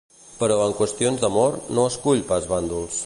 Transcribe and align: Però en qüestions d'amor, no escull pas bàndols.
Però 0.37 0.55
en 0.63 0.71
qüestions 0.79 1.21
d'amor, 1.25 1.59
no 1.79 1.85
escull 1.91 2.25
pas 2.33 2.49
bàndols. 2.55 2.99